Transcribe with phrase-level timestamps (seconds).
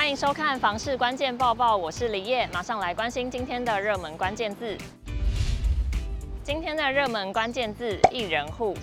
[0.00, 4.74] 欢迎收看房事关键报报，我是李烨，马上来关心今天的热门关键字。
[6.42, 8.74] 今天的热门关键字：一人户。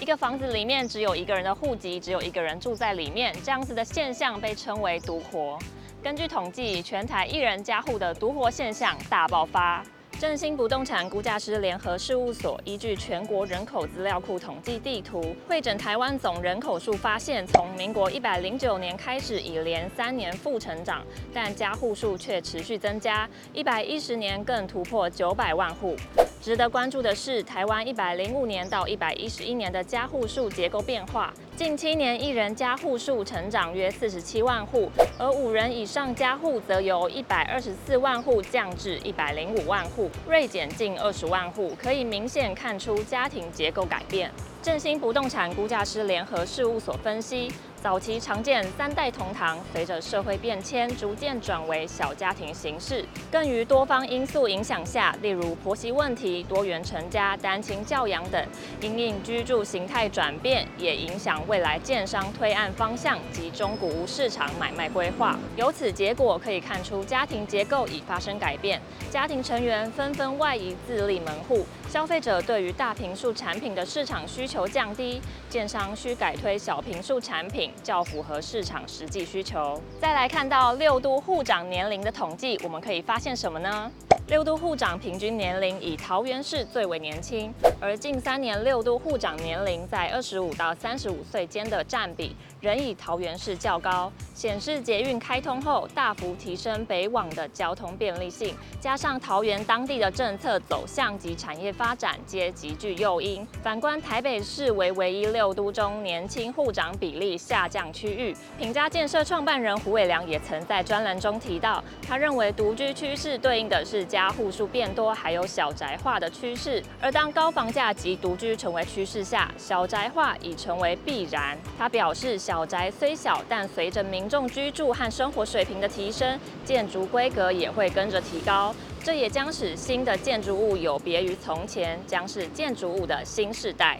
[0.00, 5.58] 一个房子里面只有一个人的户籍，只有一个人住在里面，这样子的现象被称为独活。
[6.00, 9.82] 根据统计，全台一人加户的独活现象大爆发。
[10.22, 21.04] 正兴不动产估价师联合事务所依据全国人口资料库统计地图，会诊台湾总人口数，发现从民国一百零九年开始，已连三年负成长，
[21.34, 25.96] 但家户数却持续增加，一百一十年更突破九百万户。
[26.40, 44.32] 值得关注的是，台湾一百零五年到一百一十一年的家户数结构变化，近七年一人家户数成长约四十七万户，而五人以上家户则由一百二十四万户降至一百零五万户，锐减近二十万户，可以明显看出家庭结构改变。
[44.62, 47.52] 振兴不动产估价师联合事务所分析。
[47.82, 53.04] 早期常见三代同堂，随着社会变迁，逐渐转为小家庭形式。
[53.28, 58.40] 更于多方因素影响下，例如婆媳问题、多元成家、单亲教养等，
[58.80, 65.36] 因应居住形态转变，也影响未来建商推案方向及中古屋市场买卖规划。
[65.56, 77.70] 由此结果可以看出，家庭结构已发生改变，家庭成员纷纷外移自立门户，消费者对于大坪数产品的市场需求降低，建商需改推小坪数产品。
[77.82, 79.78] 较符合市场实际需求。
[80.00, 83.92] 再来看到六都户长年龄的统计，我们可以发现什么呢？
[84.28, 103.44] 六都户长平均年龄以桃园市最为年轻，而近三年六都户长年龄在二十五到三十五岁间的占比仍以桃园市较高，显示捷运开通后大幅提升北往的交通便利性，加上桃园当地的政策走向及产业发展皆极具诱因。
[103.64, 116.80] 反观台北市为唯一六都中年轻户长比例下降区域，品家建设创办人胡伟良也曾在专栏中提到，他认为独居趋势对应的是家户数变多，还有小宅化的趋势。
[117.00, 121.58] 而当高房价及独居成为趋势下，小宅化已成为必然。
[121.76, 128.74] 他表示，小宅虽小，但随着民众居住和生活水平的提升，建筑规格也会跟着提高。
[129.02, 133.96] 这也将使新的建筑物有别于从前，将是建筑物的新世代。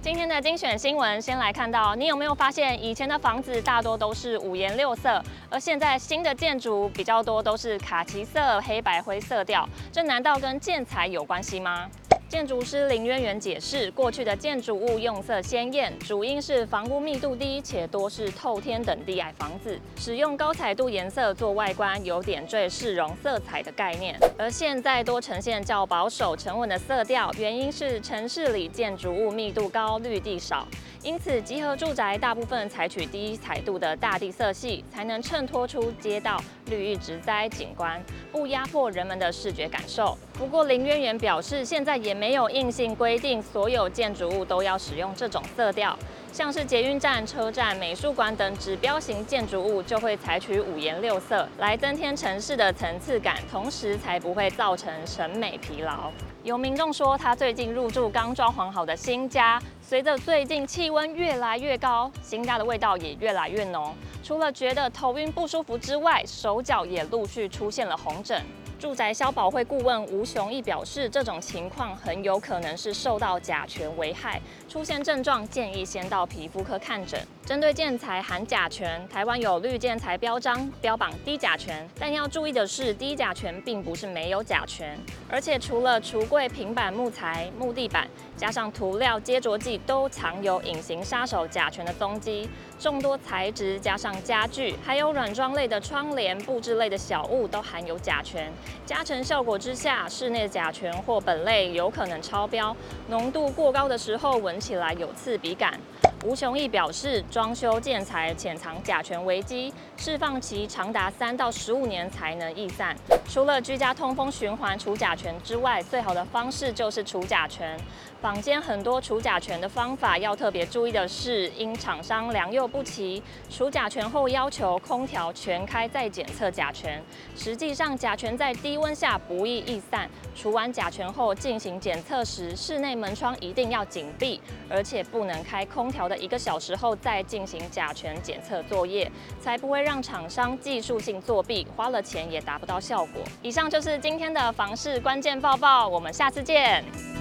[0.00, 5.20] 今天的精选新闻，先来看到，你有没有发现，以前的房子大多都是五颜六色，
[5.50, 11.90] 而现在新的建筑比较多都是卡其色、黑白灰色调，这难道跟建材有关系吗？
[12.28, 24.18] 建筑师林渊源解释，过去的建筑物用色鲜艳，主因是房屋密度低且多是透天等低矮房子，使用高彩度颜色做外观，有点缀市容色彩的概念。
[24.36, 30.66] 而现在多呈现较保守沉稳的色调，原因是城市里建筑物密度高，绿地少。
[31.02, 38.02] 因此，集合住宅大部分采取低彩度的大地色系，才能衬托出街道绿意植栽景观，
[38.32, 40.18] 不压迫人们的视觉感受。
[40.34, 45.96] 不过，林渊源表示，现在也没有硬性规定所有建筑物都要使用这种色调，
[46.32, 56.10] 像是捷运站、车站、美术馆等指标型建筑物就会采取五颜六色，来增添城市的层次感，同时才不会造成审美疲劳。
[56.42, 59.60] 有民众说，他最近入住刚装潢好的新家。
[59.88, 63.94] 随着最近气温越来越高，新家的味道也越来越浓。
[64.20, 68.42] 除了觉得头晕不舒服之外，手脚也陆续出现了红疹。
[68.78, 74.38] 住宅消保会顾问吴雄义表示，这种情况很有可能是受到甲醛危害，
[74.68, 77.18] 出现症状建议先到皮肤科看诊。
[77.46, 84.98] 针对建材含甲醛，台湾有绿建材标章，标榜低甲醛，但要注意的是，低甲醛并不是没有甲醛，
[85.28, 92.50] 而且除了橱柜、平板木材、木地板，加上涂料、接着剂，都藏有隐形杀手甲醛的踪迹。
[92.78, 98.52] 众多材质加上家具，还有软装类的窗帘、布置类的小物，都含有甲醛。
[98.84, 102.76] 加成效果之下，室内甲醛或苯类有可能超标，
[103.08, 105.78] 浓度过高的时候，闻起来有刺鼻感。
[106.26, 112.96] 吴雄义表示，装修建材潜藏甲醛危机，释放期长达三到十五年才能逸散。
[113.28, 117.78] 除了居家通风循环除甲醛之外，最好的方式就是除甲醛。
[118.20, 127.00] 坊间很多除甲醛的方法，要特别注意的是，因厂商良莠不齐，除甲醛后要求空调全开再检测甲醛，
[127.36, 130.10] 实际上甲醛在低温下不易逸散。
[130.34, 139.10] 除完甲醛后进行检测时，室内门窗一定要紧闭，而且不能开空调的一个小时后再进行甲醛检测作业，
[139.40, 143.22] 才不会让厂商技术性作弊，花了钱也达不到效果。
[143.42, 147.15] 以上就是今天的房事关键报报，我们下次见。